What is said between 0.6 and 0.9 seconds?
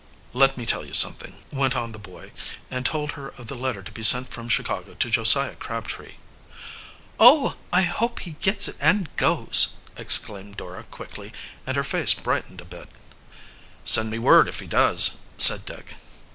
tell